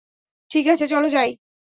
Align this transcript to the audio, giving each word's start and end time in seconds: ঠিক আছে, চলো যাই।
ঠিক 0.51 0.65
আছে, 0.67 0.85
চলো 0.87 1.07
যাই। 1.07 1.29